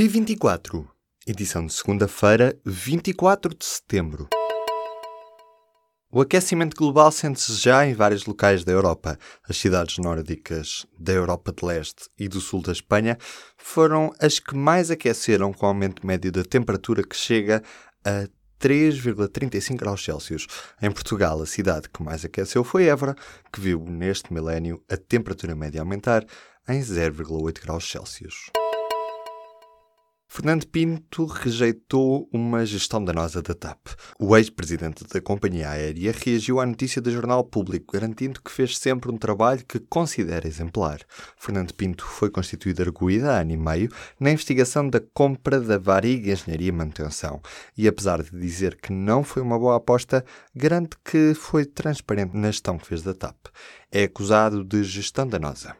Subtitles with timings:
[0.00, 0.88] P24,
[1.26, 4.30] edição de segunda-feira, 24 de setembro.
[6.10, 9.18] O aquecimento global sente-se já em vários locais da Europa.
[9.46, 13.18] As cidades nórdicas da Europa de Leste e do sul da Espanha
[13.58, 17.62] foram as que mais aqueceram com o aumento médio da temperatura que chega
[18.02, 18.26] a
[18.58, 20.46] 3,35 graus Celsius.
[20.80, 23.14] Em Portugal, a cidade que mais aqueceu foi Évora,
[23.52, 26.24] que viu neste milénio a temperatura média aumentar
[26.66, 28.50] em 0,8 graus Celsius.
[30.32, 33.88] Fernando Pinto rejeitou uma gestão danosa da TAP.
[34.16, 39.10] O ex-presidente da companhia aérea reagiu à notícia do Jornal Público, garantindo que fez sempre
[39.10, 41.00] um trabalho que considera exemplar.
[41.36, 43.90] Fernando Pinto foi constituído arguído há ano e meio
[44.20, 47.42] na investigação da compra da Variga Engenharia e Manutenção.
[47.76, 50.24] E apesar de dizer que não foi uma boa aposta,
[50.54, 53.48] garante que foi transparente na gestão que fez da TAP.
[53.90, 55.74] É acusado de gestão danosa.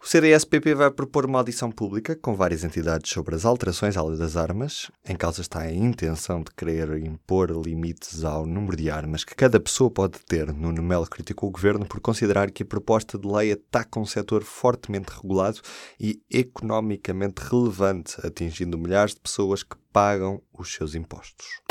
[0.00, 4.16] O CDS-PP vai propor uma audição pública com várias entidades sobre as alterações à lei
[4.16, 4.90] das armas.
[5.06, 9.58] Em causa está a intenção de querer impor limites ao número de armas que cada
[9.58, 10.52] pessoa pode ter.
[10.54, 14.44] Nuno Melo criticou o governo por considerar que a proposta de lei ataca um setor
[14.44, 15.60] fortemente regulado
[16.00, 21.67] e economicamente relevante, atingindo milhares de pessoas que pagam os seus impostos.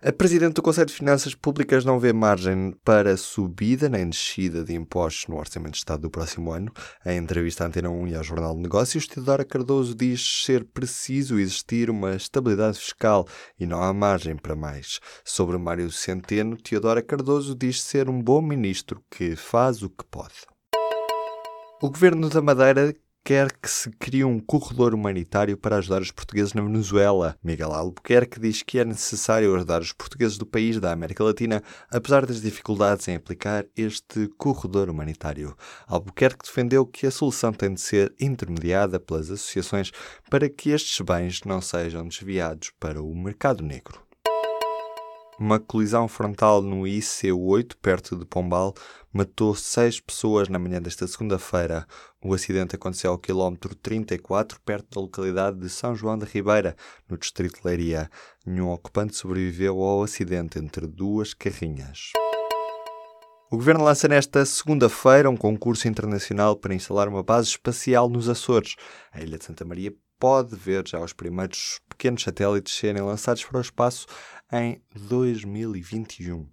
[0.00, 4.72] A Presidente do Conselho de Finanças Públicas não vê margem para subida nem descida de
[4.72, 6.72] impostos no Orçamento de Estado do próximo ano.
[7.04, 11.36] Em entrevista à Antena 1 e ao Jornal de Negócios, Teodora Cardoso diz ser preciso
[11.40, 13.26] existir uma estabilidade fiscal
[13.58, 15.00] e não há margem para mais.
[15.24, 20.46] Sobre Mário Centeno, Teodora Cardoso diz ser um bom ministro que faz o que pode.
[21.82, 26.54] O Governo da Madeira quer que se crie um corredor humanitário para ajudar os portugueses
[26.54, 27.36] na Venezuela.
[27.44, 32.24] Miguel Albuquerque diz que é necessário ajudar os portugueses do país da América Latina, apesar
[32.24, 35.56] das dificuldades em aplicar este corredor humanitário.
[35.86, 39.90] Albuquerque defendeu que a solução tem de ser intermediada pelas associações
[40.30, 44.07] para que estes bens não sejam desviados para o mercado negro.
[45.40, 48.74] Uma colisão frontal no IC8, perto de Pombal,
[49.12, 51.86] matou seis pessoas na manhã desta segunda-feira.
[52.20, 56.74] O acidente aconteceu ao quilómetro 34, perto da localidade de São João da Ribeira,
[57.08, 58.10] no distrito de Leiria.
[58.44, 62.10] Nenhum ocupante sobreviveu ao acidente entre duas carrinhas.
[63.48, 68.74] O governo lança nesta segunda-feira um concurso internacional para instalar uma base espacial nos Açores.
[69.12, 73.58] A Ilha de Santa Maria pode ver já os primeiros pequenos satélites serem lançados para
[73.58, 74.06] o espaço
[74.52, 76.48] em 2021.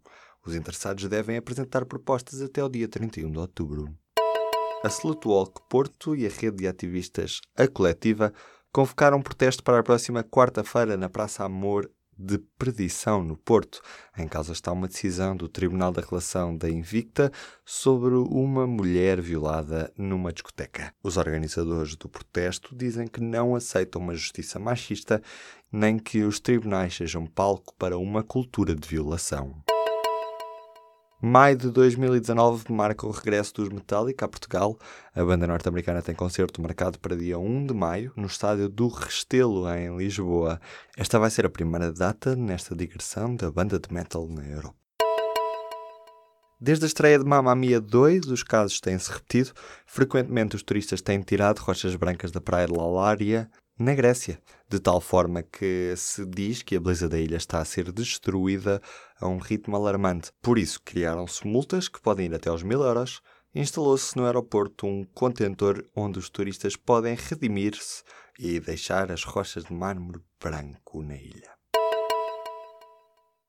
[0.45, 3.95] Os interessados devem apresentar propostas até o dia 31 de outubro.
[4.83, 8.31] A Slutwalk Porto e a rede de ativistas A Coletiva
[8.71, 13.81] convocaram um protesto para a próxima quarta-feira na Praça Amor de Perdição, no Porto.
[14.17, 17.31] Em causa está uma decisão do Tribunal da Relação da Invicta
[17.65, 20.93] sobre uma mulher violada numa discoteca.
[21.03, 25.21] Os organizadores do protesto dizem que não aceitam uma justiça machista
[25.71, 29.63] nem que os tribunais sejam palco para uma cultura de violação.
[31.27, 34.77] Maio de 2019 marca o regresso dos Metallica a Portugal.
[35.11, 39.67] A banda norte-americana tem concerto marcado para dia 1 de maio no estádio do Restelo,
[39.73, 40.61] em Lisboa.
[40.95, 44.75] Esta vai ser a primeira data nesta digressão da banda de metal na Europa.
[46.61, 49.49] Desde a estreia de Mamma Mia 2, os casos têm-se repetido.
[49.87, 55.01] Frequentemente os turistas têm tirado rochas brancas da praia de Lalária, na Grécia, de tal
[55.01, 58.81] forma que se diz que a beleza da ilha está a ser destruída
[59.19, 60.31] a um ritmo alarmante.
[60.41, 63.21] Por isso, criaram-se multas que podem ir até aos mil euros.
[63.53, 68.03] Instalou-se no aeroporto um contentor onde os turistas podem redimir-se
[68.37, 71.54] e deixar as rochas de mármore branco na ilha.